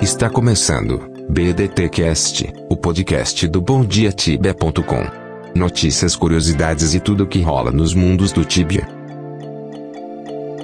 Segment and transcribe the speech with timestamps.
[0.00, 5.04] Está começando BDTcast, o podcast do BomDiaTibia.com.
[5.56, 8.86] Notícias, curiosidades e tudo o que rola nos mundos do Tibia.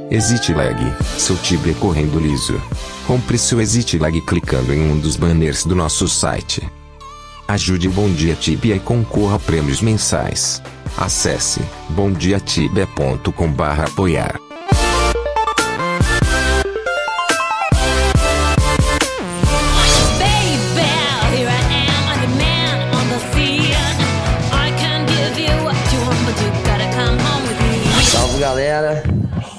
[0.08, 0.80] Exit Lag,
[1.18, 2.62] seu Tibia correndo liso.
[3.08, 6.62] Compre seu Exit Lag clicando em um dos banners do nosso site.
[7.48, 10.62] Ajude o Bom Dia Tibia e concorra a prêmios mensais.
[10.96, 11.60] Acesse
[11.90, 14.38] bomdiatibia.com/apoiar.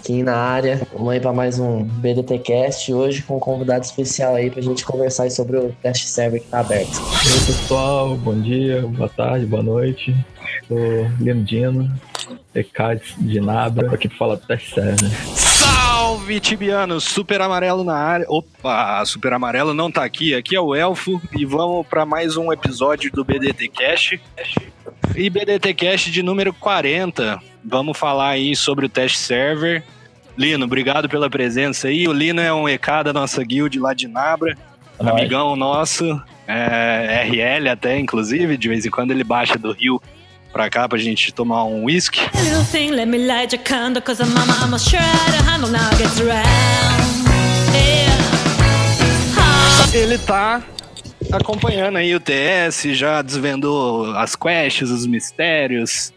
[0.06, 0.88] aqui na área.
[0.94, 5.32] Vamos aí para mais um BDTcast hoje com um convidado especial aí pra gente conversar
[5.32, 7.02] sobre o teste server que tá aberto.
[7.24, 10.16] Aí, pessoal, bom dia, boa tarde, boa noite.
[10.68, 10.78] Sou
[11.20, 11.92] Lindino,
[12.54, 15.10] ECAD de Nabra, aqui pra falar do teste server.
[15.34, 17.04] Salve, Tibianos!
[17.06, 18.28] Super Amarelo na área.
[18.30, 20.36] Opa, Super Amarelo não tá aqui.
[20.36, 24.20] Aqui é o Elfo e vamos para mais um episódio do BDT Cash.
[25.16, 27.40] E BDT Cash de número 40.
[27.64, 29.84] Vamos falar aí sobre o teste server.
[30.38, 32.08] Lino, obrigado pela presença aí.
[32.08, 34.58] O Lino é um EK da nossa guild lá de Nabra.
[35.00, 35.10] Nós.
[35.10, 38.58] Amigão nosso, é, RL até, inclusive.
[38.58, 40.02] De vez em quando ele baixa do Rio
[40.52, 42.22] pra cá pra gente tomar um whisky.
[49.94, 50.62] Ele tá
[51.32, 56.14] acompanhando aí o TS, já desvendou as quests, os mistérios.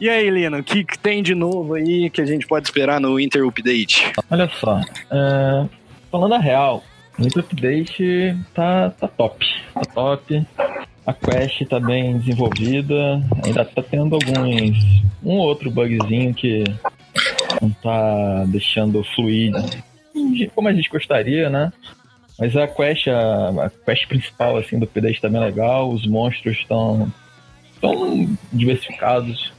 [0.00, 3.00] E aí, Lino, o que, que tem de novo aí que a gente pode esperar
[3.00, 4.12] no Winter Update?
[4.30, 5.68] Olha só, é,
[6.10, 6.82] falando a real,
[7.18, 9.46] o Nitro Update tá, tá top.
[9.72, 10.46] Tá top.
[11.06, 13.22] A quest tá bem desenvolvida.
[13.44, 14.78] Ainda tá tendo alguns.
[15.22, 16.64] um outro bugzinho que
[17.60, 19.52] não tá deixando fluir
[20.54, 21.72] como a gente gostaria, né?
[22.38, 25.90] Mas a quest, a, a quest principal assim, do update tá bem legal.
[25.90, 27.12] Os monstros estão
[27.80, 29.52] tão diversificados.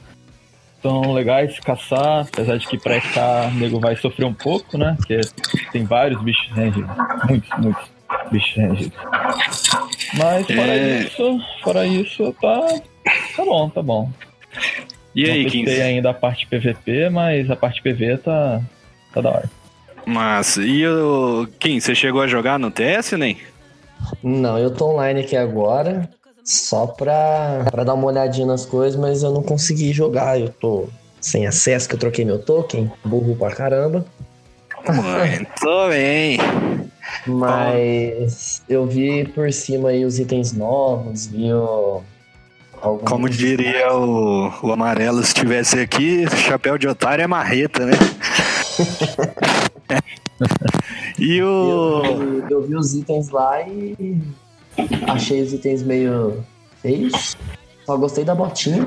[0.85, 4.78] Estão legais de caçar, apesar de que pra cá o nego vai sofrer um pouco,
[4.78, 4.94] né?
[4.97, 5.19] Porque
[5.72, 6.91] tem vários bichos rangidos.
[7.28, 7.90] Muitos, muitos
[8.31, 8.97] bichos rangidos.
[10.13, 11.00] Mas fora É.
[11.00, 12.59] isso, fora isso, tá.
[13.35, 14.12] Tá bom, tá bom.
[15.16, 15.66] E aí, Não Kim?
[15.66, 18.62] testei ainda a parte PVP, mas a parte PV tá.
[19.12, 19.50] tá da hora.
[20.06, 23.40] Mas, e o Kim, você chegou a jogar no TS, nem?
[24.22, 26.07] Não, eu tô online aqui agora
[26.46, 30.40] só pra, pra dar uma olhadinha nas coisas, mas eu não consegui jogar.
[30.40, 30.88] Eu tô
[31.20, 34.06] sem acesso, que eu troquei meu token, burro pra caramba.
[34.88, 36.38] Muito bem.
[37.26, 42.04] Mas eu vi por cima aí os itens novos, vi o.
[43.08, 47.94] Como diria o, o Amarelo, se estivesse aqui, chapéu de otário é marreta, né?
[51.18, 52.06] e o.
[52.06, 54.22] Eu, eu vi os itens lá e
[55.08, 56.44] achei os itens meio
[56.81, 57.36] feios.
[57.86, 58.84] Só gostei da botinha.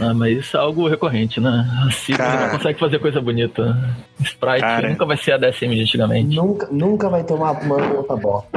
[0.00, 1.64] Ah, mas isso é algo recorrente, né?
[2.10, 2.40] A Cara.
[2.48, 3.78] não consegue fazer coisa bonita.
[4.20, 4.88] Sprite Cara.
[4.88, 6.34] nunca vai ser a DSM de antigamente.
[6.34, 8.48] Nunca, nunca vai tomar uma outra bota.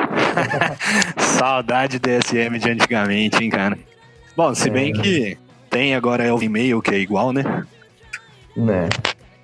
[1.19, 3.77] Saudade DSM de antigamente, hein, cara.
[4.35, 5.01] Bom, se bem É.
[5.01, 5.37] que
[5.69, 7.43] tem agora Elf e-mail, que é igual, né?
[8.57, 8.89] Né?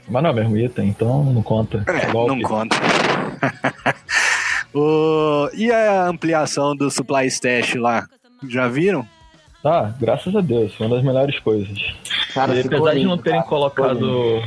[0.09, 1.84] Mas não é o mesmo item, então não conta.
[1.88, 2.35] É, Golpe.
[2.35, 2.75] não conta.
[4.74, 8.08] O- E a ampliação do Supply Stash lá?
[8.48, 9.06] Já viram?
[9.62, 11.78] Tá, graças a Deus, foi uma das melhores coisas.
[12.34, 14.42] Cara, E apesar de não terem cara, colocado.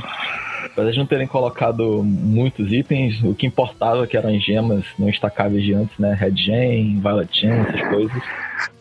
[0.65, 5.63] Apesar de não terem colocado muitos itens, o que importava que eram gemas não estacáveis
[5.63, 6.15] de antes, né?
[6.19, 8.23] Red Gem, Violet Gem, essas coisas.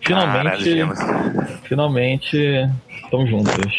[0.01, 0.99] Finalmente, gemas.
[1.65, 2.37] finalmente,
[3.03, 3.71] estão juntas.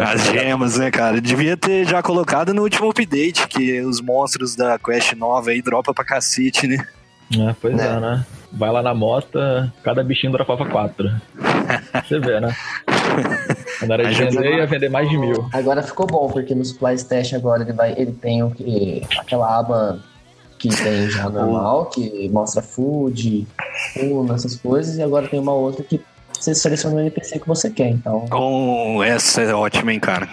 [0.00, 1.20] As gemas, né, cara?
[1.20, 5.92] Devia ter já colocado no último update, que os monstros da quest nova aí dropa
[5.92, 6.84] pra cacete, né?
[7.38, 7.86] É, pois Né?
[7.86, 8.26] é, né?
[8.52, 11.08] Vai lá na mota, cada bichinho dropava quatro.
[12.04, 12.52] Você vê, né?
[13.78, 15.48] Quando era de vender, ia vender mais de mil.
[15.52, 19.58] Agora ficou bom, porque no Supply Stash agora ele, vai, ele tem o que, aquela
[19.60, 20.00] aba
[20.58, 23.46] que tem já normal, que mostra food,
[23.96, 26.00] runa, essas coisas, e agora tem uma outra que
[26.40, 27.88] você seleciona o NPC que você quer.
[27.90, 30.28] Então, Oh, essa é ótima, hein, cara.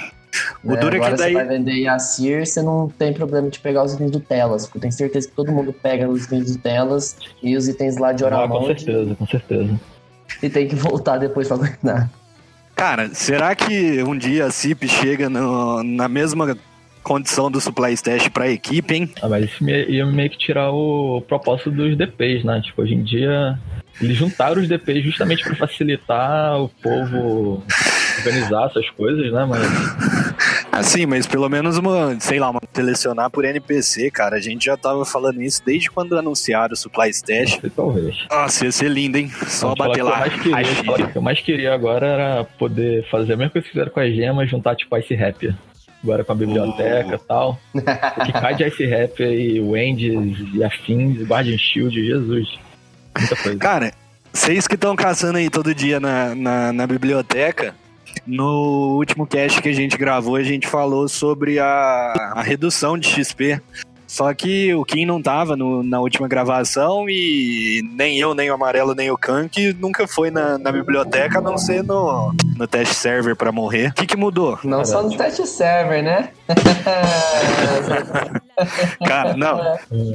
[0.63, 3.59] O duro é que agora daí- você vai vender Yasir, você não tem problema de
[3.59, 6.56] pegar os itens do Telas, porque eu tenho certeza que todo mundo pega os itens
[6.56, 9.80] do Telas e os itens lá de Ah, Oramond com certeza, com certeza.
[10.44, 12.09] e tem que voltar depois pra guardar.
[12.75, 16.56] Cara, será que um dia a CIP chega no- na mesma
[17.01, 19.09] condição do Supply Stash pra equipe, hein?
[19.24, 22.62] Ah, mas isso ia meio que tirar o propósito dos DPs, né?
[22.63, 23.57] Tipo, hoje em dia,
[24.01, 27.63] eles juntaram os DPs justamente para facilitar o povo
[28.19, 29.45] organizar essas coisas, né?
[29.45, 34.35] Mas Assim, mas pelo menos uma, sei lá, uma selecionar por NPC, cara.
[34.35, 37.59] A gente já tava falando isso desde quando anunciaram o Supply Stash.
[37.75, 38.15] Talvez.
[38.29, 39.31] Nossa, ia ser lindo, hein?
[39.47, 40.29] Só Vamos bater lá.
[40.29, 41.07] que eu mais queria- Achei.
[41.07, 44.13] Que eu mais queria agora era poder fazer a mesma coisa que fizeram com as
[44.13, 45.55] gemas, juntar tipo Ice Rap.
[46.03, 47.59] Agora com a biblioteca e tal.
[47.73, 52.59] O que cai de Ice Rap e Wendy's e afins, Guardian Shield, Jesus.
[53.17, 53.59] Muita coisa.
[53.59, 53.93] Cara,
[54.31, 57.75] vocês que estão caçando aí todo dia na, na, na biblioteca,
[58.25, 63.07] no último cast que a gente gravou, a gente falou sobre a, a redução de
[63.07, 63.61] XP.
[64.17, 68.53] Só que o Kim não tava no- na última gravação e nem eu, nem o
[68.55, 72.93] Amarelo, nem o Kank nunca foi na, na biblioteca, a não ser no, no test
[72.93, 73.89] server pra morrer.
[73.89, 74.57] O que, que mudou?
[74.63, 76.29] Não só no teste server, né?
[79.07, 79.59] Cara, não.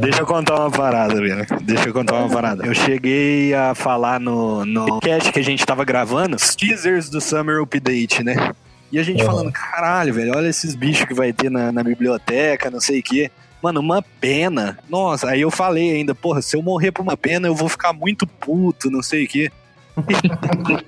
[0.00, 1.46] Deixa eu contar uma parada, velho.
[1.62, 2.66] Deixa eu contar uma parada.
[2.66, 7.20] Eu cheguei a falar no, no cast que a gente tava gravando, os teasers do
[7.20, 8.50] Summer Update, né?
[8.90, 9.30] E a gente Uhum.
[9.30, 13.02] falando, caralho, velho, olha esses bichos que vai ter na, na biblioteca, não sei o
[13.02, 13.30] quê.
[13.62, 14.78] Mano, uma pena.
[14.88, 17.92] Nossa, aí eu falei ainda, porra, se eu morrer por uma pena, eu vou ficar
[17.92, 19.52] muito puto, não sei o quê.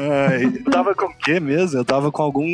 [0.00, 1.78] Ai, eu tava com o quê mesmo?
[1.78, 2.46] Eu tava com algum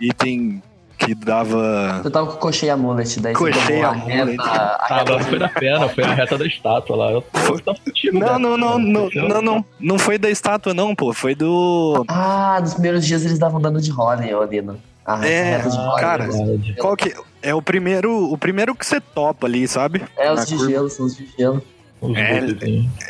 [0.00, 0.62] item
[0.98, 2.00] que dava.
[2.04, 4.30] Eu tava com o Cochei Amulet, daí Cochei a Amulet.
[4.36, 7.10] reta, a Ah, reta não foi da pena, foi a reta da estátua lá.
[7.10, 8.38] Eu tô, tô contigo, Não, né?
[8.38, 11.12] não, não, não, Eu- não, não, não foi da estátua, não, pô.
[11.12, 12.04] Foi do.
[12.08, 14.78] Ah, nos primeiros dias eles davam dano de Holly, ô Lino.
[15.04, 16.00] A É, reta de Holly.
[16.00, 16.24] cara.
[16.30, 16.74] Verdade.
[16.78, 17.12] Qual que.
[17.42, 18.30] É o primeiro.
[18.32, 20.02] O primeiro que você topa ali, sabe?
[20.16, 20.70] É, Na os de curva.
[20.70, 21.62] gelo, são os de gelo.
[22.00, 22.44] Os É.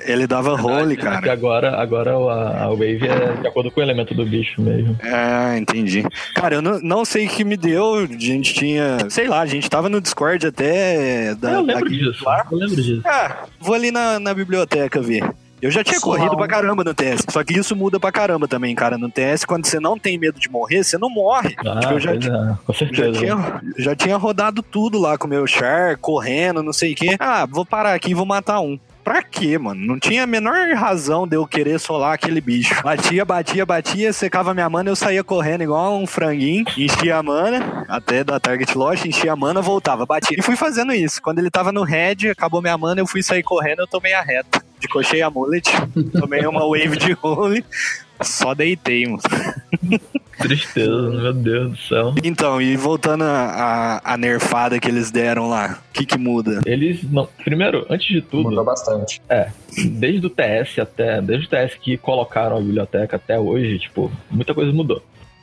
[0.05, 1.33] Ele dava role, É que cara.
[1.33, 4.95] agora, agora a, a Wave é de acordo com o elemento do bicho mesmo.
[5.03, 6.05] Ah, entendi.
[6.35, 7.95] Cara, eu não, não sei o que me deu.
[7.95, 8.99] A gente tinha.
[9.09, 11.35] Sei lá, a gente tava no Discord até.
[11.37, 12.25] Da, eu lembro da- disso.
[12.51, 13.01] Eu lembro disso.
[13.07, 15.25] Ah, vou ali na, na biblioteca ver.
[15.63, 16.37] Eu já tinha corrido um.
[16.37, 17.25] pra caramba no TS.
[17.31, 18.99] Só que isso muda pra caramba também, cara.
[18.99, 21.55] No TS, quando você não tem medo de morrer, você não morre.
[21.59, 23.13] Ah, Tipo, eu já, é, com já, certeza.
[23.19, 27.17] tinha, já tinha rodado tudo lá com o meu char, correndo, não sei o quê.
[27.21, 28.79] Ah, vou parar aqui e vou matar um.
[29.05, 29.85] Pra quê, mano?
[29.85, 32.81] Não tinha a menor razão de eu querer solar aquele bicho.
[32.85, 37.85] Batia, batia, batia, secava minha mana, eu saía correndo igual um franguinho, enchia a mana,
[37.89, 40.37] até da target loss, enchia a mana, voltava, batia.
[40.39, 41.21] E fui fazendo isso.
[41.21, 44.23] Quando ele tava no red, acabou minha mana, eu fui sair correndo, eu tomei a
[44.23, 44.62] reta.
[44.83, 45.63] De cochei a mullet,
[46.19, 47.65] tomei uma wave de role,
[48.21, 49.21] só deitei, mano.
[50.39, 52.15] Tristeza, meu Deus do céu.
[52.25, 56.61] Então, e voltando a, a, a nerfada que eles deram lá, o que que muda?
[56.67, 57.29] Eles não.
[57.45, 59.23] Primeiro, antes de Mudou tudo, bastante.
[59.77, 61.23] desde o TS até.
[61.23, 65.01] Desde o TS que colocaram a biblioteca até hoje, tipo, muita coisa mudou.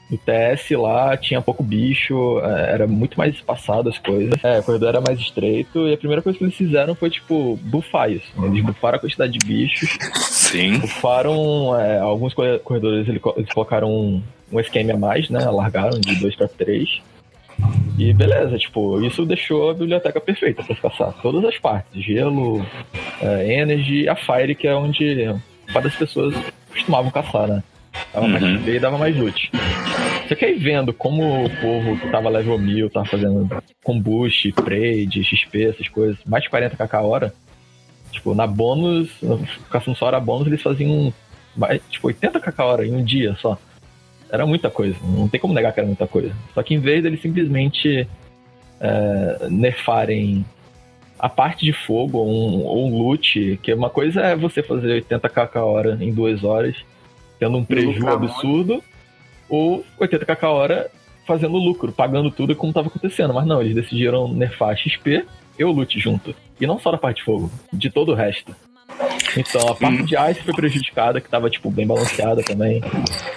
[0.09, 4.44] No TS lá tinha pouco bicho, é, era muito mais espaçado as coisas.
[4.44, 7.57] É, o corredor era mais estreito, e a primeira coisa que eles fizeram foi, tipo,
[7.61, 8.25] buffar isso.
[8.44, 10.79] Eles buffaram a quantidade de bichos, Sim.
[10.79, 15.44] bufaram é, alguns corre- corredores, ele co- eles colocaram um, um esquema a mais, né?
[15.45, 16.89] Alargaram de 2 para 3.
[17.97, 21.13] E beleza, tipo, isso deixou a biblioteca perfeita para caçar.
[21.21, 22.65] Todas as partes, gelo,
[23.21, 25.35] é, energy e a fire, que é onde
[25.71, 26.33] várias pessoas
[26.71, 27.61] costumavam caçar, né?
[28.13, 28.57] Dava mais Uhum.
[28.57, 29.51] XP e dava mais loot.
[30.29, 33.49] Você quer ir vendo como o povo que tava level 1000 tava fazendo
[33.83, 37.33] combust, trade, XP, essas coisas, mais de 40kk a hora.
[38.11, 39.09] Tipo, na bônus,
[39.71, 41.11] caçando só hora bônus, eles faziam
[41.57, 43.57] mais, tipo 80kk a hora em um dia só.
[44.29, 46.31] Era muita coisa, não tem como negar que era muita coisa.
[46.53, 48.07] Só que em vez deles simplesmente
[48.79, 50.45] é, nerfarem
[51.17, 55.04] a parte de fogo ou um, ou um loot, que uma coisa é você fazer
[55.09, 56.75] 80kk a hora em duas horas,
[57.39, 58.88] tendo um prejuízo lucrar muito.
[59.49, 60.91] Ou 80kk a hora
[61.25, 63.33] fazendo lucro, pagando tudo como estava acontecendo.
[63.33, 65.25] Mas não, eles decidiram nerfar XP
[65.57, 66.35] e o loot junto.
[66.59, 68.56] E não só da parte de fogo, de todo o resto.
[69.37, 72.81] Então, a parte de Ice foi prejudicada, que estava tipo, bem balanceada também.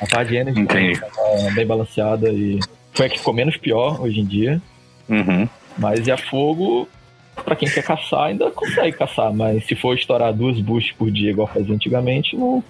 [0.00, 0.92] A parte de Energy Entendi.
[0.92, 2.58] estava bem balanceada e
[2.92, 4.62] foi a que ficou menos pior hoje em dia.
[5.08, 5.46] Uhum.
[5.76, 6.88] Mas e a fogo,
[7.44, 9.32] pra quem quer caçar, ainda consegue caçar.
[9.32, 12.64] Mas se for estourar duas boosts por dia, igual fazia antigamente, não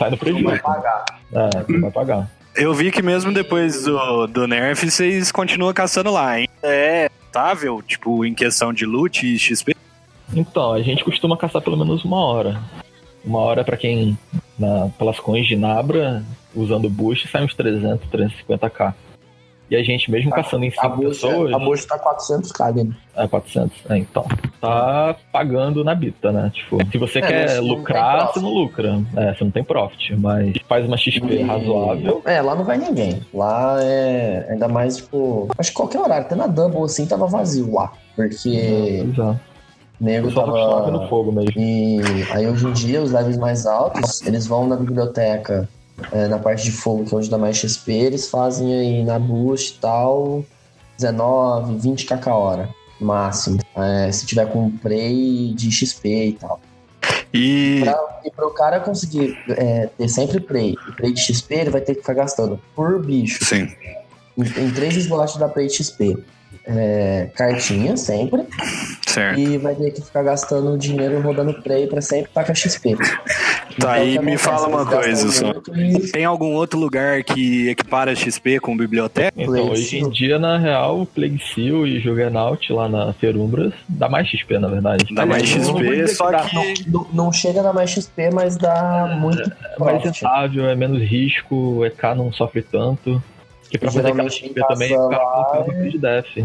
[0.00, 0.62] sai no prejuízo.
[0.62, 1.04] pagar.
[1.30, 2.30] É, vai pagar.
[2.56, 6.30] Eu vi que mesmo depois do, do nerf, vocês continuam caçando lá.
[6.30, 9.76] Ainda é estável, tipo, em questão de loot e XP?
[10.34, 12.60] Então, a gente costuma caçar pelo menos uma hora.
[13.24, 14.18] Uma hora pra quem,
[14.58, 18.94] na, pelas coins de Nabra, usando boost, sai uns 300, 350k.
[19.70, 22.96] E a gente, mesmo caçando em A 5 bolsa, pessoas, a bolsa tá 400k, Lino.
[23.16, 23.76] é 400.
[23.88, 24.26] É, então,
[24.60, 26.50] tá pagando na bita, né?
[26.52, 29.00] Tipo, se você É, quer lucrar, você não lucra.
[29.16, 32.20] É, você não tem profit, mas faz uma XP E- razoável.
[32.24, 33.20] É, lá não vai ninguém.
[33.32, 35.46] Lá é ainda mais, tipo.
[35.56, 37.92] Acho que qualquer horário, até na Double assim, tava vazio lá.
[38.16, 39.04] Porque
[40.00, 40.46] nego costuma
[40.90, 41.08] no tava.
[41.08, 41.52] fogo mesmo.
[41.60, 42.00] E
[42.32, 45.68] aí hoje em dia, os levels mais altos, eles vão na biblioteca
[46.12, 49.18] é, na parte de fogo, que é onde dá mais XP, eles fazem aí na
[49.18, 50.44] boost e tal,
[50.96, 52.68] 19, 20 kk hora,
[53.00, 53.58] máximo.
[53.76, 56.60] É, se tiver com prey de XP e tal.
[57.32, 61.70] E Pra, e pro cara conseguir é, ter sempre prey e prey de XP, ele
[61.70, 63.44] vai ter que ficar gastando por bicho.
[63.44, 63.68] sim.
[64.36, 66.16] Em, em três slots da prey de XP.
[66.66, 68.46] É, cartinha sempre.
[69.06, 69.40] Certo.
[69.40, 72.96] E vai ter que ficar gastando dinheiro rodando prey pra sempre tacar XP.
[73.78, 75.52] Tá, Então, e me fala uma coisa só.
[76.12, 79.32] Tem algum outro lugar que equipara XP com biblioteca?
[79.36, 84.08] Então, hoje em dia, na real, o Plague Seal e Juggernaut lá na Ferumbras dá
[84.08, 85.04] mais XP, na verdade.
[85.14, 86.54] Dá mais XP, só que.
[86.90, 90.22] Não, não chega a dar mais XP, mas dá muito É mais profit.
[90.24, 93.22] rentável, é menos risco, o EK não sofre tanto.
[93.70, 96.36] Que pra fazer aquela XP também, casa o cara lá não tem de def.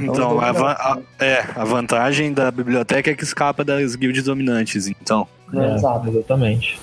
[0.00, 4.86] Então, a, va- a- é, a vantagem da biblioteca é que escapa das guilds dominantes,
[4.86, 5.26] então.
[5.52, 6.08] Né, É, Exato.
[6.08, 6.78] Exatamente.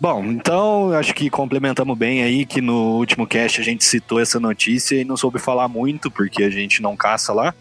[0.00, 4.40] Bom, então acho que complementamos bem aí que no último cast a gente citou essa
[4.40, 7.54] notícia e não soube falar muito porque a gente não caça lá.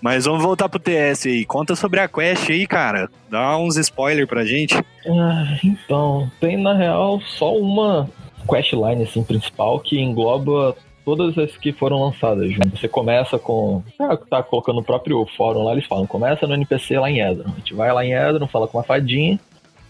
[0.00, 1.44] Mas vamos voltar pro TS aí.
[1.44, 3.10] Conta sobre a quest aí, cara.
[3.28, 4.74] Dá uns spoiler pra gente.
[5.06, 8.08] Ah, então, tem na real só uma
[8.48, 12.52] questline assim, principal que engloba todas as que foram lançadas.
[12.72, 13.82] Você começa com.
[13.98, 17.50] Ah, tá colocando no próprio fórum lá, eles falam, começa no NPC lá em Edron.
[17.50, 19.38] A gente vai lá em Edron, fala com uma fadinha.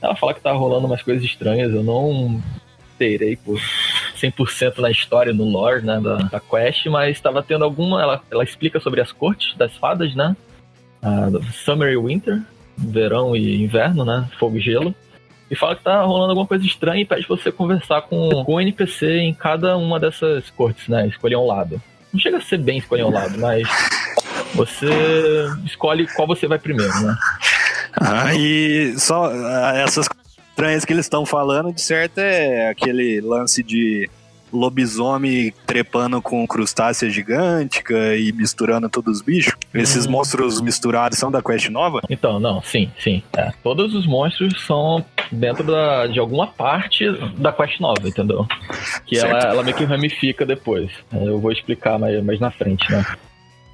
[0.02, 1.72] Ela fala que tá rolando umas coisas estranhas.
[1.72, 2.42] Eu não
[2.98, 3.58] terei por
[4.16, 8.02] 100% na história, no lore, né, da, da quest, mas estava tendo alguma.
[8.02, 10.36] Ela, ela explica sobre as cortes das fadas, né?
[11.02, 12.42] Ah, Summer e Winter,
[12.76, 14.28] verão e inverno, né?
[14.38, 14.94] Fogo e gelo.
[15.50, 18.60] E fala que tá rolando alguma coisa estranha e pede você conversar com, com o
[18.60, 21.06] NPC em cada uma dessas cortes, né?
[21.06, 21.80] Escolher um lado.
[22.12, 23.68] Não chega a ser bem escolher um lado, mas
[24.54, 24.86] você
[25.64, 27.16] escolhe qual você vai primeiro, né?
[28.00, 30.08] Ah, e só ah, essas
[30.50, 34.08] estranhas que eles estão falando, de certo, é aquele lance de
[34.52, 39.54] lobisomem trepando com crustácea gigântica e misturando todos os bichos.
[39.72, 40.10] Esses Hum.
[40.12, 42.00] monstros misturados são da quest nova?
[42.08, 43.22] Então, não, sim, sim.
[43.36, 43.52] é.
[43.62, 47.04] Todos os monstros são dentro da, de alguma parte
[47.36, 48.46] da quest nova, entendeu?
[49.06, 49.46] Que ela, Certo.
[49.46, 50.90] ela meio que ramifica depois.
[51.12, 53.04] É, Eu vou explicar mais, mais na frente, né?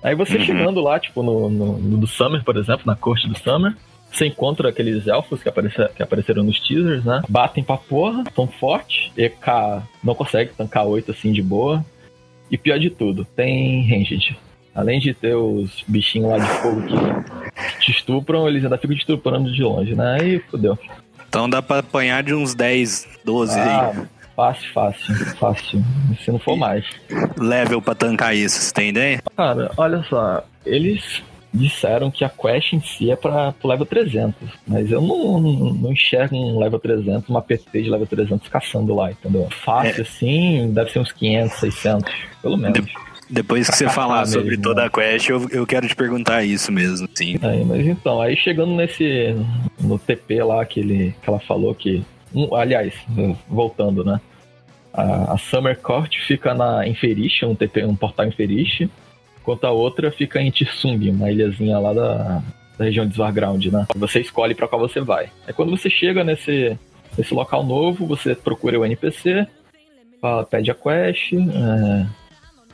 [0.03, 0.45] Aí você Uhum.
[0.45, 3.77] chegando lá, tipo, no, no, no do Summer, por exemplo, na corte do Summer,
[4.13, 7.23] você encontra aqueles elfos que, aparece, que apareceram nos teasers, né?
[7.29, 9.11] Batem pra porra, são fortes.
[9.17, 11.85] EK não consegue tancar 8 assim de boa.
[12.51, 14.37] E pior de tudo, tem ranged.
[14.75, 19.01] Além de ter os bichinhos lá de fogo que te estupram, eles ainda ficam te
[19.01, 20.19] estuprando de longe, né?
[20.21, 20.79] Aí fodeu.
[21.29, 23.69] Então dá pra apanhar de uns 10, 12 aí.
[23.69, 25.85] Ah, fácil, fácil, fácil.
[26.25, 26.85] Se não for mais.
[27.39, 29.23] level pra tancar isso, você tem ideia?
[29.37, 34.35] Cara, olha só, eles disseram que a quest em si é pra pro level 300,
[34.67, 38.95] mas eu não, não, não enxergo um level 300, uma PT de level 300 caçando
[38.95, 39.49] lá, entendeu?
[39.51, 42.81] Fácil assim, deve ser uns 500, 600, pelo menos.
[43.29, 44.87] Depois que você falar caçar sobre mesmo, toda né?
[44.89, 47.39] a quest, eu, eu quero te perguntar isso mesmo, sim.
[47.41, 49.37] Aí, mas então, aí chegando nesse.
[49.81, 52.05] no TP lá que, ele, que ela falou que.
[52.35, 52.93] um, aliás,
[53.49, 54.21] voltando, né?
[54.93, 58.91] A, a Summer Court fica na Inferish, um, TP, um portal Inferish,
[59.41, 62.43] enquanto a outra fica em Tsung, uma ilhazinha lá da,
[62.79, 63.87] da região de Svarground, né?
[63.97, 65.31] Você escolhe pra qual você vai.
[65.47, 66.79] Aí quando você chega nesse,
[67.17, 69.47] nesse local novo, você procura o NPC,
[70.21, 72.07] fala, pede a quest, é,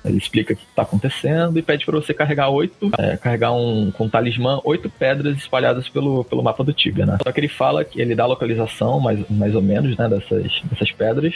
[0.05, 3.91] ele explica o que está acontecendo e pede para você carregar oito, é, carregar um
[3.91, 7.19] com um talismã, oito pedras espalhadas pelo, pelo mapa do Tibia, né?
[7.23, 10.61] Só que ele fala que ele dá a localização, mais, mais ou menos, né, dessas,
[10.65, 11.35] dessas pedras.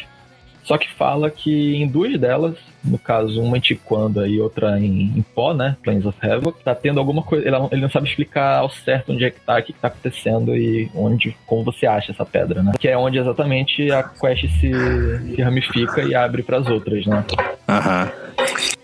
[0.62, 5.12] Só que fala que em duas delas, no caso, uma em Tiquanda e outra em,
[5.16, 5.76] em Pó, né?
[5.82, 7.44] Plains of Havoc, tá tendo alguma coisa.
[7.46, 9.78] Ele, não- ele não sabe explicar ao certo onde é que tá, o que, que
[9.80, 12.72] tá acontecendo e onde, como você acha essa pedra, né?
[12.78, 14.70] Que é onde exatamente a quest se,
[15.34, 17.24] se ramifica e abre para as outras, né?
[17.68, 18.10] Aham.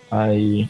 [0.09, 0.67] Aí,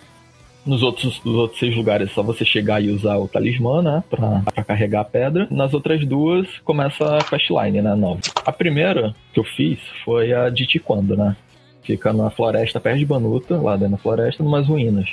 [0.67, 4.03] nos outros, nos outros seis lugares, é só você chegar e usar o talismã, né?
[4.09, 5.47] Pra, pra carregar a pedra.
[5.49, 7.95] Nas outras duas, começa a questline, né?
[7.95, 8.19] Nova.
[8.45, 11.35] A primeira que eu fiz foi a de Tiquando, né?
[11.83, 15.09] Fica na floresta perto de Banuta, lá dentro da floresta, numas ruínas.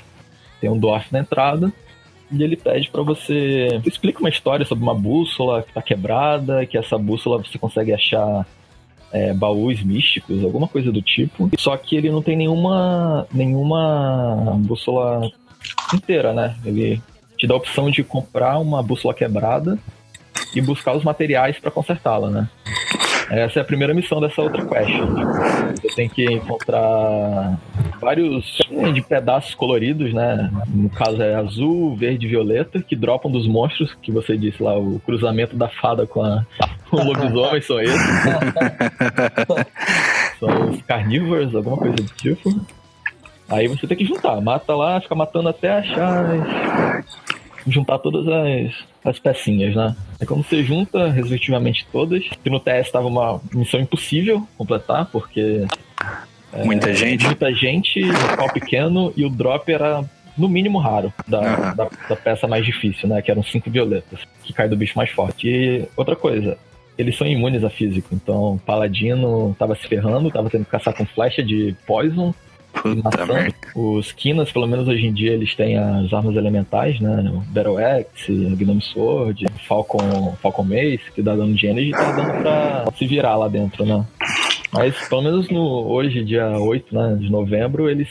[0.60, 1.72] Tem um dwarf na entrada.
[2.32, 3.80] E ele pede pra você.
[3.86, 8.44] Explica uma história sobre uma bússola que tá quebrada, que essa bússola você consegue achar
[9.12, 11.48] é, baús místicos, alguma coisa do tipo.
[11.56, 15.30] Só que ele não tem nenhuma, nenhuma bússola
[15.92, 16.56] inteira, né?
[16.64, 17.00] Ele
[17.36, 19.78] te dá a opção de comprar uma bússola quebrada
[20.54, 22.48] e buscar os materiais para consertá-la, né?
[23.30, 24.92] Essa é a primeira missão dessa outra quest.
[25.80, 27.58] Você tem que encontrar
[28.00, 28.58] vários
[28.92, 30.50] de pedaços coloridos, né?
[30.68, 34.78] No caso é azul, verde e violeta, que dropam dos monstros que você disse lá,
[34.78, 36.44] o cruzamento da fada com, a,
[36.90, 38.00] com o lobisomem são esses.
[40.38, 42.50] são os carnívoros, alguma coisa do tipo.
[43.54, 47.04] Aí você tem que juntar, mata lá, fica matando até achar.
[47.66, 49.96] Juntar todas as, as pecinhas, né?
[50.20, 55.64] É quando você junta respectivamente todas, que no TS estava uma missão impossível completar, porque
[56.64, 57.24] Muita gente.
[57.24, 60.04] muita gente, local pequeno e o drop era
[60.36, 61.74] no mínimo raro da, Aham.
[61.74, 63.22] da, da peça mais difícil, né?
[63.22, 65.48] Que eram cinco violetas, que cai do bicho mais forte.
[65.48, 66.58] E outra coisa,
[66.98, 71.06] eles são imunes a físico, então Paladino tava se ferrando, tava tendo que caçar com
[71.06, 72.34] flecha de poison,
[72.82, 73.54] Puta merda.
[73.74, 77.30] Os Kinas, pelo menos hoje em dia, eles têm as armas elementais, né?
[77.32, 81.90] O Battle Axe, o Gnome Sword, o Falcon, Falcon Mace, que dá dano de energy
[81.90, 84.04] e tá dando pra se virar lá dentro, né?
[84.72, 88.08] Mas pelo menos no, hoje, dia 8 né, de novembro, eles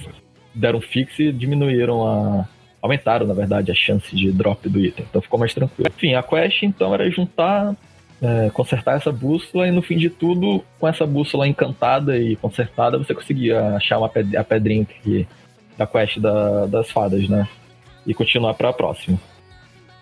[0.56, 2.48] deram fix e diminuíram a.
[2.82, 5.06] Aumentaram, na verdade, a chance de drop do item.
[5.10, 5.90] Então ficou mais tranquilo.
[5.96, 7.74] Enfim, a quest então era juntar,
[8.24, 12.98] é, consertar essa bússola e no fim de tudo, com essa bússola encantada e consertada,
[12.98, 15.28] você conseguia achar uma ped- a pedrinha que,
[15.78, 17.46] da quest da- das fadas, né?
[18.08, 19.20] E continuar para a próxima.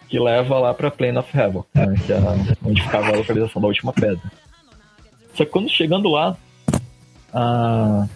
[0.07, 1.95] Que leva lá pra Plane of Havoc, né?
[2.05, 2.17] Que é
[2.63, 4.21] onde ficava a localização da última pedra.
[5.33, 6.37] Só que quando chegando lá,
[7.33, 8.07] a,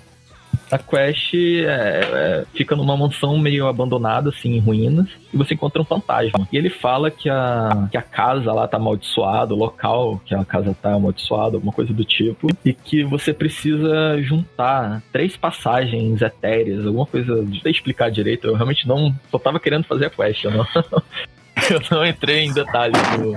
[0.72, 5.82] a quest é- é- fica numa mansão meio abandonada, assim, em ruínas, e você encontra
[5.82, 6.48] um fantasma.
[6.52, 10.44] E ele fala que a, que a casa lá tá amaldiçoada, o local que a
[10.46, 16.86] casa tá amaldiçoado, alguma coisa do tipo, e que você precisa juntar três passagens etéreas,
[16.86, 20.44] alguma coisa, não sei explicar direito, eu realmente não, só tava querendo fazer a quest,
[20.44, 20.66] eu não,
[21.70, 23.34] eu não entrei em detalhes do,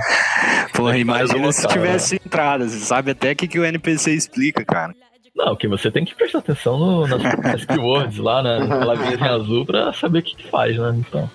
[0.74, 2.68] Porra, imagina se tivesse entrada.
[2.68, 4.94] Você sabe até o que, que o NPC explica, cara.
[5.38, 8.58] Não, que você tem que prestar atenção no, nas, nas keywords lá, né?
[8.58, 10.96] Na palavrinha azul pra saber o que, que faz, né?
[10.98, 11.30] Então.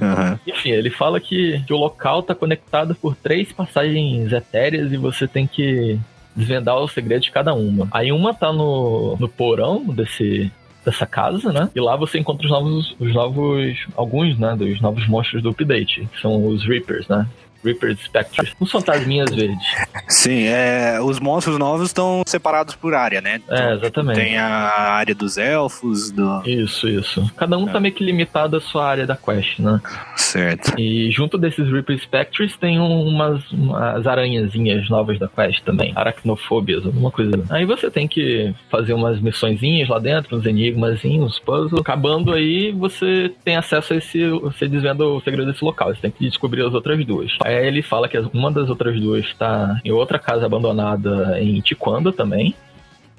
[0.00, 0.40] Aham.
[0.46, 5.28] Enfim, ele fala que, que o local tá conectado por três passagens etéreas e você
[5.28, 6.00] tem que
[6.34, 7.88] desvendar o segredo de cada uma.
[7.92, 10.50] Aí uma tá no, no porão desse
[10.82, 11.70] dessa casa, né?
[11.76, 16.08] E lá você encontra os novos, os novos, alguns, né, dos novos monstros do update,
[16.12, 17.28] que são os Reapers, né?
[17.64, 18.52] Reapers Spectres.
[18.60, 19.64] Uns fantasminhas verdes.
[20.08, 23.40] Sim, é, os monstros novos estão separados por área, né?
[23.48, 24.16] É, exatamente.
[24.20, 26.42] Tem a área dos elfos, do.
[26.46, 27.30] Isso, isso.
[27.36, 29.80] Cada um tá meio que limitado à sua área da quest, né?
[30.16, 30.78] Certo.
[30.78, 35.92] E junto desses Reaper Spectres tem um- umas, umas aranhazinhas novas da quest também.
[35.94, 37.32] Aracnofóbias, alguma coisa.
[37.50, 41.80] Aí você tem que fazer umas missõezinhas lá dentro, uns enigmazinhos, uns puzzles.
[41.80, 44.28] Acabando aí, você tem acesso a esse.
[44.30, 45.94] Você desvenda o segredo desse local.
[45.94, 47.32] Você tem que descobrir as outras duas.
[47.44, 52.12] Aí ele fala que uma das outras duas tá em outra casa abandonada em Tiquanda
[52.12, 52.54] também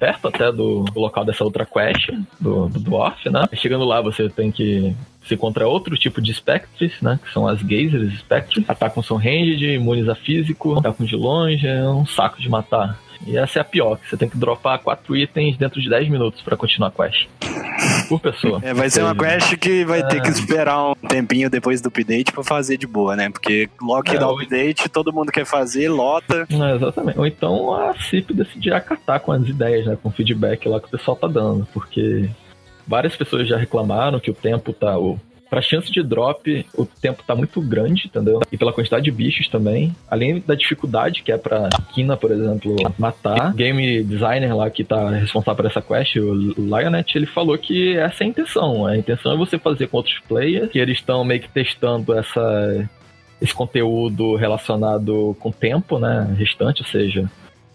[0.03, 3.45] perto até do, local dessa outra quest, do, do Dwarf, né?
[3.53, 4.93] Chegando lá, você tem que
[5.25, 7.17] se encontra outro tipo de Spectres, né?
[7.23, 8.69] Que são as Gazers Spectres.
[8.69, 12.99] Atacam são ranged, imunes a físico, atacam de longe, é um saco de matar.
[13.25, 16.09] E essa é a pior, que você tem que dropar quatro itens dentro de 10
[16.09, 17.27] minutos pra continuar a quest.
[18.09, 18.59] Por pessoa.
[18.63, 20.21] É, vai ser uma quest que vai ter É.
[20.21, 23.29] que esperar um tempinho depois do update pra fazer de boa, né?
[23.29, 26.45] Porque logo que É, dá o o- update, todo mundo quer fazer, lota.
[26.49, 27.17] É, exatamente.
[27.19, 29.97] Ou então a CIP decidir acatar com as ideias, né?
[30.01, 31.65] Com o feedback lá que o pessoal tá dando.
[31.73, 32.29] Porque
[32.87, 34.97] várias pessoas já reclamaram que o tempo tá.
[34.97, 35.19] O,
[35.53, 38.41] pra chance de drop, o tempo tá muito grande, entendeu?
[38.51, 39.95] E pela quantidade de bichos também.
[40.09, 43.53] Além da dificuldade que é pra Kina, por exemplo, matar.
[43.53, 48.23] Game designer lá que tá responsável por essa quest, o Lionet, ele falou que essa
[48.23, 48.87] é a intenção.
[48.87, 52.89] A intenção é você fazer com outros players, que eles estão meio que testando essa
[53.39, 57.29] esse conteúdo relacionado com o tempo, né, restante, ou seja,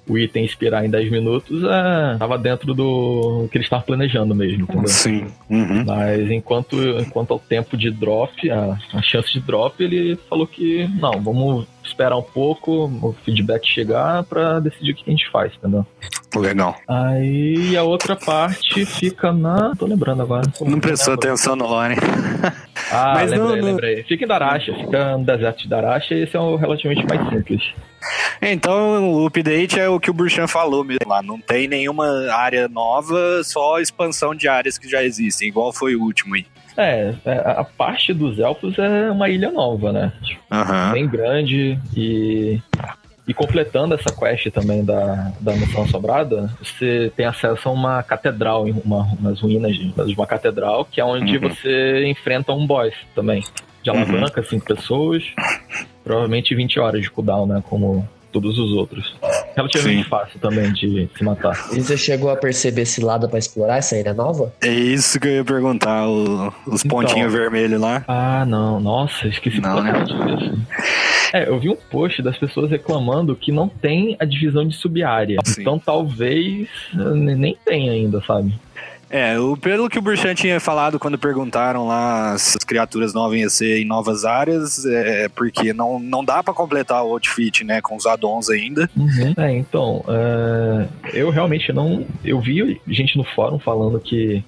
[0.08, 4.62] o item expirar em 10 minutos, é, tava dentro do que eles estavam planejando mesmo,
[4.62, 4.88] entendeu?
[4.88, 5.26] Sim.
[5.50, 5.84] Uhum.
[5.84, 10.88] Mas enquanto, enquanto ao tempo de drop, a, a chance de drop, ele falou que
[10.98, 15.52] não, vamos esperar um pouco, o feedback chegar pra decidir o que a gente faz,
[15.56, 15.84] entendeu?
[16.36, 16.76] Legal.
[16.86, 19.72] Aí a outra parte fica na.
[19.76, 20.42] tô lembrando agora.
[20.60, 21.28] Não prestou lembro.
[21.28, 21.94] atenção no Lore.
[22.90, 24.02] Ah, Mas lembrei, não- não- lembrei.
[24.04, 27.62] Fica em Daracha, fica no deserto de Daracha e esse é o relativamente mais simples.
[28.40, 31.20] Então, o update é o que o Burchan falou mesmo lá.
[31.22, 36.02] Não tem nenhuma área nova, só expansão de áreas que já existem, igual foi o
[36.02, 36.46] último aí.
[36.78, 40.12] É, é, a parte dos elfos é uma ilha nova, né?
[40.50, 40.92] Aham.
[40.92, 42.60] Bem grande e.
[43.26, 48.64] E completando essa quest também da, da Missão Sobrada, você tem acesso a uma catedral,
[48.64, 51.50] uma, umas ruínas de uma catedral, que é onde Uhum.
[51.50, 53.44] você enfrenta um boss também.
[53.82, 55.24] De alavanca, cinco pessoas,
[56.02, 57.62] provavelmente 20 horas de cooldown, né?
[57.68, 59.16] Como todos os outros.
[59.56, 60.08] relativamente Sim.
[60.08, 61.68] fácil também de se matar.
[61.72, 64.52] E você chegou a perceber se lá dá pra explorar essa ilha nova?
[64.62, 67.00] É isso que eu ia perguntar, o- os Então.
[67.00, 68.04] pontinhos vermelhos lá.
[68.06, 68.78] Ah, não.
[68.78, 69.92] Nossa, esqueci Não, né?
[70.04, 70.58] disso.
[71.32, 75.38] É, eu vi um post das pessoas reclamando que não tem a divisão de sub-área.
[75.58, 78.54] Então talvez eh, nem tenha ainda, sabe?
[79.10, 83.38] É, o, pelo que o Burchan tinha falado quando perguntaram lá se as criaturas novas
[83.38, 87.80] iam ser em novas áreas, é porque não, não dá pra completar o outfit, né,
[87.80, 88.88] com os addons ainda.
[89.38, 92.04] É, então, é, eu realmente não.
[92.22, 94.44] Eu vi gente no fórum falando que,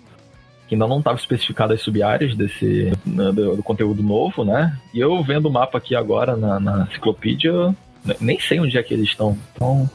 [0.69, 4.77] que ainda não estava especificado as sub-áreas desse né, do, do conteúdo novo, né?
[4.93, 8.83] E eu vendo o mapa aqui agora na, na enciclopédia, ne- nem sei onde é
[8.83, 9.39] que eles estão.
[9.55, 9.89] Então.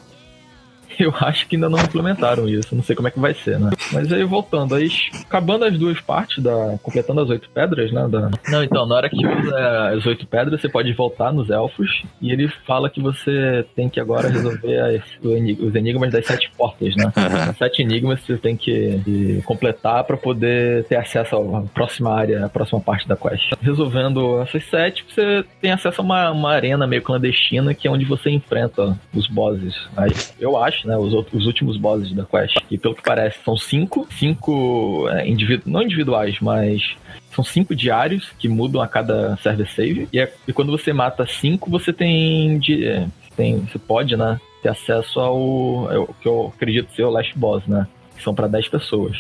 [1.00, 3.70] Eu acho que ainda não implementaram isso, não sei como é que vai ser, né?
[3.92, 4.90] Mas aí voltando, aí
[5.24, 6.78] acabando as duas partes da.
[6.82, 8.08] completando as oito pedras, né?
[8.10, 8.30] Da...
[8.50, 12.32] Não, então, na hora que usa as oito pedras, você pode voltar nos elfos e
[12.32, 15.04] ele fala que você tem que agora resolver as-
[15.60, 17.12] os enigmas das sete portas, né?
[17.50, 18.66] As Sete enigmas você tem que
[19.06, 23.54] que completar para poder ter acesso à próxima área, à próxima parte da quest.
[23.62, 28.06] Resolvendo essas sete, você tem acesso a uma, uma arena meio clandestina que é onde
[28.06, 29.76] você enfrenta os bosses.
[29.96, 30.98] Aí, eu acho, né?
[30.98, 32.58] Os, outros, os últimos bosses da quest.
[32.69, 34.08] E pelo que parece, são cinco.
[34.12, 36.82] Cinco é, individu não individuais, mas
[37.34, 40.08] são cinco diários que mudam a cada server save.
[40.13, 42.58] E, é- e quando você mata cinco, você tem.
[42.60, 44.39] di- é, tem você pode, né?
[44.62, 45.91] Ter acesso ao.
[45.91, 47.88] é o que eu acredito ser o last boss, né?
[48.15, 49.17] Que são pra 10 pessoas.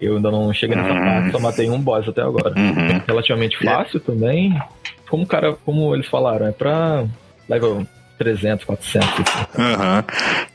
[0.00, 1.04] Eu ainda não cheguei nessa Hum.
[1.04, 2.52] parte, só matei um boss até agora.
[2.58, 3.00] Uhum.
[3.06, 4.60] Relativamente fácil também.
[5.08, 7.04] Como cara, como eles falaram, é pra
[7.48, 7.86] level
[8.18, 9.08] 300, 400.
[9.08, 9.46] assim.
[9.58, 10.04] Aham.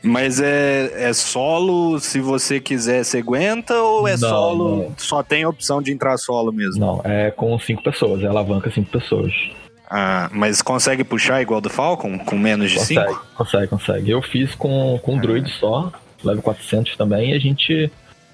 [0.02, 4.94] Mas é, é solo, se você quiser, você aguenta ou é Não, solo, não.
[4.96, 6.80] só tem a opção de entrar solo mesmo?
[6.80, 9.32] Não, é com cinco pessoas, é alavanca cinco pessoas.
[9.88, 13.26] Ah, mas consegue puxar igual do Falcon, com menos de Consegue, 5?
[13.36, 14.10] consegue, consegue.
[14.10, 15.92] Eu fiz com, com um druid só,
[16.22, 17.90] level 400 também, e a gente.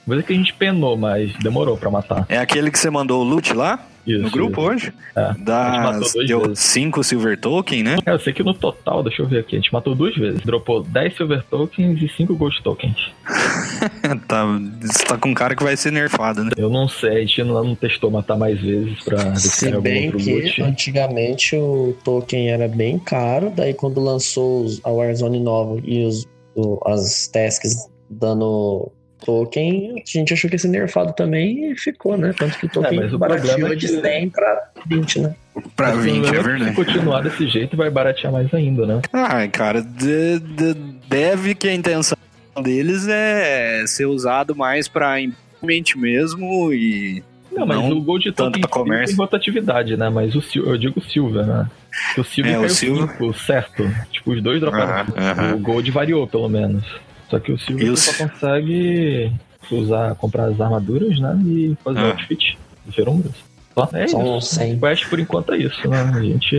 [0.06, 2.26] Dizer que a gente penou, mas demorou pra matar.
[2.28, 4.70] É aquele que você mandou o loot lá Isso, no grupo isso.
[4.70, 4.92] hoje?
[5.16, 5.20] É.
[5.20, 6.58] A gente Dá, matou duas deu vezes.
[6.60, 7.96] 5 silver token, né?
[8.06, 10.40] É, eu sei que no total, deixa eu ver aqui, a gente matou duas vezes.
[10.42, 12.96] Dropou 10 silver tokens e 5 gold tokens.
[14.28, 14.44] tá,
[14.80, 16.50] você tá com um cara que vai ser nerfado, né?
[16.56, 20.18] Eu não sei, a gente não, não testou matar mais vezes pra se bem outro
[20.20, 20.62] que loot.
[20.62, 26.78] antigamente o token era bem caro, daí quando lançou a Warzone nova e os, o-
[26.86, 28.90] as tasks dando
[29.24, 32.34] token, a gente achou que ia ser nerfado também e ficou, né?
[32.38, 35.34] Tanto que o token É, barateou é de que- 100 pra 20, né?
[35.74, 36.74] Pra Mas 20, é Se verdade.
[36.74, 39.00] continuar desse jeito, vai baratear mais ainda, né?
[39.12, 40.74] Ai, cara, de- de-
[41.08, 42.16] deve que a intenção
[42.62, 45.16] deles é ser usado mais pra
[45.62, 47.22] mente mesmo e.
[47.50, 49.16] Não, mas Não o Gold tanto comércio.
[49.16, 50.10] tem rotatividade, né?
[50.10, 51.66] Mas o Sil- eu digo o Silver, né?
[52.08, 53.90] Porque o Silver É, o Silver- 5, certo?
[54.12, 55.06] Tipo, os dois droparam.
[55.06, 55.18] Cinco.
[55.18, 55.54] aham.
[55.54, 56.84] O Gold variou, pelo menos.
[57.30, 59.32] Só que o Silver E o você Si- só consegue
[59.70, 61.38] usar, comprar as armaduras, né?
[61.44, 62.02] E fazer Ah.
[62.04, 62.56] o outfit.
[62.86, 63.34] Verumbras.
[63.74, 64.30] Só é Só isso.
[64.32, 64.78] uns 100.
[64.78, 66.00] Quest por enquanto é isso, né?
[66.14, 66.56] A gente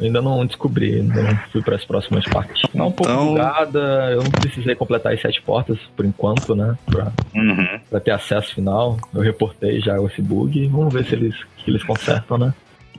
[0.00, 2.62] ainda não descobri, ainda não fui para as próximas partes.
[2.62, 3.78] Tá um pouco Então- bugada,
[4.12, 6.74] eu não precisei completar as sete portas por enquanto, né?
[6.86, 7.80] Pra, Uhum.
[7.90, 8.96] pra ter acesso final.
[9.12, 10.66] Eu reportei já esse bug.
[10.68, 12.54] Vamos ver se eles, que eles consertam, né?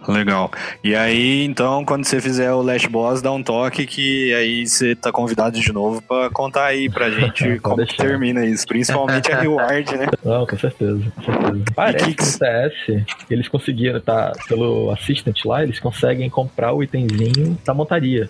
[0.07, 0.51] Legal.
[0.83, 4.95] E aí, então, quando você fizer o Last Boss, dá um toque que aí você
[4.95, 8.03] tá convidado de novo pra contar aí pra gente como que deixar.
[8.03, 8.65] termina isso.
[8.67, 10.07] Principalmente a reward, né?
[10.23, 11.63] Não, com certeza, com certeza.
[11.75, 14.31] Parece que que que- no TS eles conseguiram, tá?
[14.47, 18.29] Pelo Assistant lá, eles conseguem comprar o itemzinho da montaria.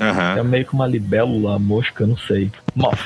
[0.00, 0.38] Aham.
[0.38, 2.50] É meio que uma libélula, mosca, não sei.
[2.74, 2.98] Moth.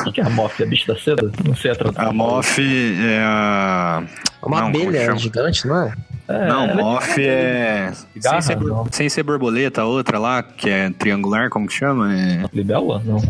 [0.00, 0.60] O que que é a Moth?
[0.60, 1.30] É bicho da seda?
[1.46, 2.08] Não sei a tradução.
[2.08, 4.02] A Moth é a.
[4.42, 5.94] Uma Não, abelha gigante, não é?
[6.32, 7.92] É, não, é Moth é.
[8.12, 8.42] Cigarra?
[8.42, 12.14] Sem ser, sem ser borboleta, a outra lá, que é triangular, como que chama?
[12.14, 12.44] É...
[12.52, 13.02] Libélula?
[13.04, 13.20] Não.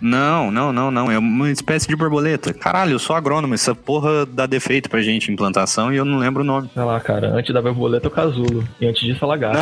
[0.00, 1.10] Não, não, não, não.
[1.10, 2.52] É uma espécie de borboleta.
[2.52, 3.54] Caralho, eu sou agrônomo.
[3.54, 6.70] Essa porra dá defeito pra gente em plantação e eu não lembro o nome.
[6.72, 7.34] Sei lá, cara.
[7.34, 8.64] Antes da borboleta, o casulo.
[8.80, 9.58] E antes disso, a lagarta.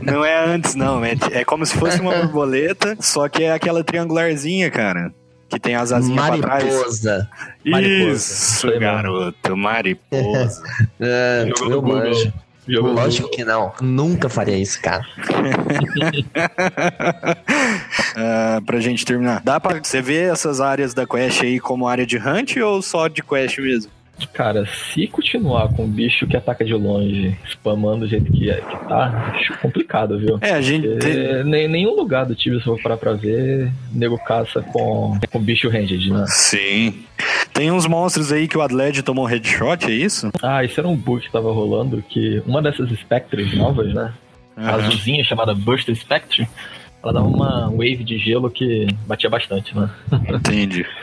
[0.00, 1.04] Não, não é antes, não.
[1.04, 5.12] É, é como se fosse uma borboleta, só que é aquela triangularzinha, cara.
[5.54, 6.64] Que tem as asinhas pra trás.
[6.64, 7.30] Mariposa.
[7.64, 8.12] Mariposa.
[8.12, 8.80] Isso, mesmo.
[8.80, 9.56] garoto.
[9.56, 10.62] Mariposa.
[11.00, 12.32] É, Jogo eu manjo.
[12.66, 13.72] Jogo do Lógico que não.
[13.80, 15.04] Nunca faria isso, cara.
[18.16, 19.42] Ah, pra gente terminar.
[19.44, 23.08] Dá pra você ver essas áreas da quest aí como área de hunt ou só
[23.08, 23.90] de quest mesmo?
[24.32, 28.56] Cara, se continuar com um bicho que ataca de longe, spamando do jeito que, é,
[28.60, 30.38] que tá, acho complicado, viu?
[30.40, 30.86] É, a gente.
[31.04, 35.18] É, nem, nenhum lugar do Tibia, se eu for parar pra ver, nego caça com,
[35.30, 36.24] com bicho ranged, né?
[36.28, 37.04] Sim.
[37.52, 40.30] Tem uns monstros aí que o Adled tomou headshot, é isso?
[40.42, 44.12] Ah, isso era um bug que tava rolando, que uma dessas Spectres novas, né?
[44.56, 44.84] A Aham.
[44.84, 46.48] azulzinha chamada Buster Spectre,
[47.04, 49.88] ela dava uma wave de gelo que batia bastante, né?
[50.28, 50.84] Entendi.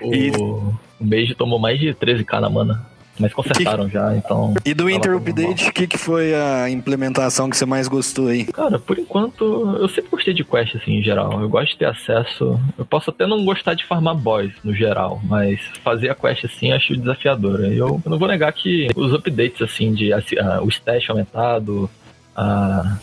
[0.00, 2.86] O, E- o Mage tomou mais de 13k na mana.
[3.18, 4.54] Mas consertaram já, então.
[4.64, 5.16] E do Inter.
[5.16, 8.44] Update, o que, que foi a implementação que você mais gostou aí?
[8.44, 11.40] Cara, por enquanto, eu sempre gostei de quest, assim, em geral.
[11.42, 12.60] Eu gosto de ter acesso.
[12.78, 16.70] Eu posso até não gostar de farmar boss, no geral, mas fazer a quest assim
[16.70, 17.66] acho desafiadora.
[17.66, 21.90] Eu, eu não vou negar que os updates, assim, de assi- ah, o stash aumentado,
[22.36, 22.98] a,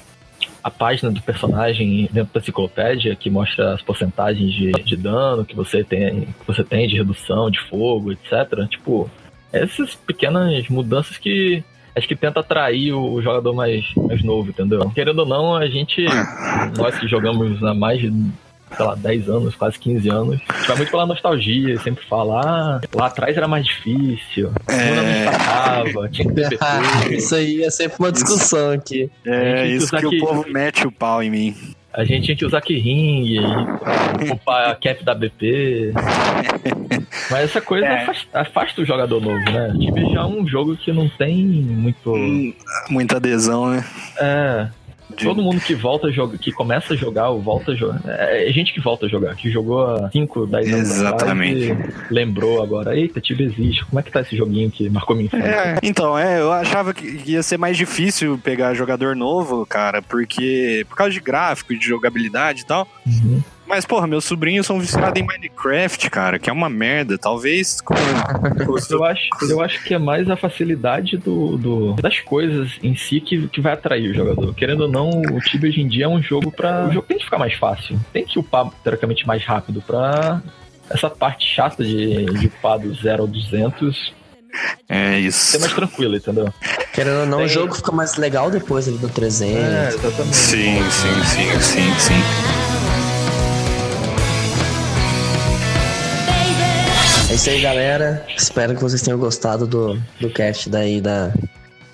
[0.64, 5.56] a página do personagem dentro da enciclopédia, que mostra as porcentagens de, de dano que
[5.56, 8.68] você tem, que você tem de redução de fogo, etc.
[8.70, 9.10] Tipo,
[9.52, 11.64] essas pequenas mudanças que
[11.96, 14.90] acho que tenta atrair o jogador mais, mais novo, entendeu?
[14.90, 16.06] Querendo ou não, a gente,
[16.78, 18.12] nós que jogamos há mais de,
[18.76, 22.42] sei lá, 10 anos, quase 15 anos, a gente vai muito pela nostalgia, sempre fala,
[22.46, 24.96] ah, lá atrás era mais difícil, É.
[24.96, 26.58] Não destacava, tinha que BP.
[27.16, 29.10] Isso aí é sempre uma discussão aqui.
[29.26, 31.56] É, isso que aqui- o povo mete o pau em mim.
[31.94, 33.38] A gente tinha que usar Keyring
[34.20, 35.94] pra upar a cap da BP.
[37.32, 38.04] Mas essa coisa É.
[38.04, 39.74] afasta, afasta o jogador novo, né?
[39.80, 42.14] Tibia já é um jogo que não tem muito.
[42.14, 42.54] Hum,
[42.90, 43.86] Muita adesão, né?
[44.20, 44.68] É.
[45.16, 48.02] De- Todo mundo que volta a jogar, que começa a jogar ou volta a jogar.
[48.06, 51.66] É gente que volta a jogar, que jogou há 5, 10 anos Exatamente.
[51.72, 52.96] e lembrou agora.
[52.98, 53.86] Eita, Tibia existe.
[53.86, 55.46] Como é que tá esse joguinho que marcou minha infância?
[55.48, 60.86] É, então, é, eu achava que ia ser mais difícil pegar jogador novo, cara, porque
[60.90, 62.88] por causa de gráfico, de jogabilidade e tal.
[63.06, 63.42] Uhum.
[63.68, 67.18] Mas, porra, meus sobrinhos são viciados em Minecraft, cara, que é uma merda.
[67.18, 67.96] Talvez com.
[68.90, 73.20] Eu acho, eu acho que é mais a facilidade do, do- das coisas em si
[73.20, 74.54] que, que vai atrair o jogador.
[74.54, 76.88] Querendo ou não, o Tibia hoje em dia é um jogo pra.
[76.88, 78.00] O jogo tem que ficar mais fácil.
[78.14, 80.42] Tem que upar teoricamente mais rápido pra.
[80.88, 84.14] Essa parte chata de, de upar do 0 ao 200
[84.88, 85.54] É isso.
[85.54, 86.54] ser mais tranquila, entendeu?
[86.94, 89.56] Querendo ou não, Tem- o jogo fica mais legal depois ali do 300.
[89.56, 90.36] É, exatamente.
[90.36, 92.65] Sim, sim, sim, sim, sim.
[97.36, 98.26] É isso aí, galera.
[98.38, 101.34] Espero que vocês tenham gostado do, do cast daí da,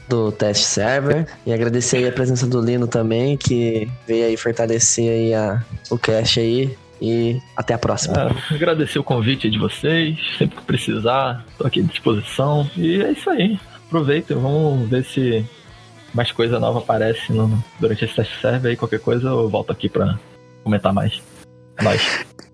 [0.08, 1.25] do teste server.
[1.47, 5.97] E agradecer aí a presença do Lino também, que veio aí fortalecer aí a, o
[5.97, 6.77] cast aí.
[7.01, 8.13] E até a próxima.
[8.15, 10.15] Ah, agradecer o convite de vocês.
[10.38, 12.69] Sempre que precisar, tô aqui à disposição.
[12.77, 13.60] E é isso aí.
[13.88, 15.43] Aproveitem, vamos ver se
[16.13, 18.69] mais coisa nova aparece no- durante esse teste server.
[18.69, 20.19] Aí qualquer coisa eu volto aqui pra
[20.63, 21.19] comentar mais.
[21.77, 22.25] É nóis.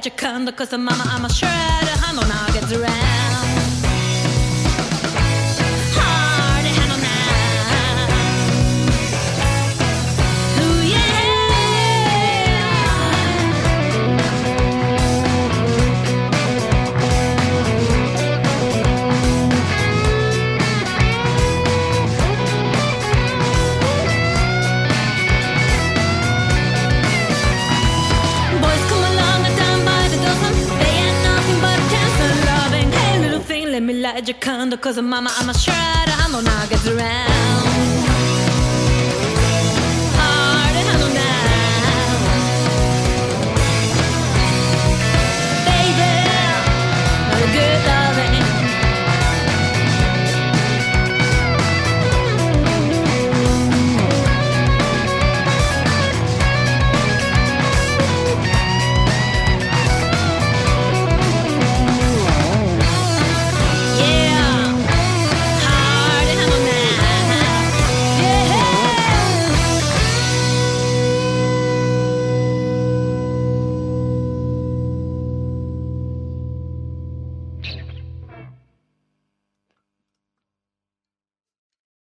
[0.00, 3.27] Gioconda, cause the mama I'm a shredder, humble nuggets red.
[34.18, 37.97] Got your condo, cause mama, I'm a shredder, I'm gonna get around.